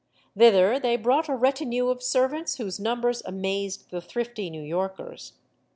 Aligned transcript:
Thither 0.35 0.79
they 0.79 0.95
brought 0.95 1.29
a 1.29 1.35
retinue 1.35 1.89
of 1.89 2.01
servants 2.01 2.55
whose 2.57 2.79
numbers 2.79 3.21
amazed 3.23 3.91
the 3.91 4.01
thrifty 4.01 4.49
New 4.49 4.63
Yorkers. 4.63 5.33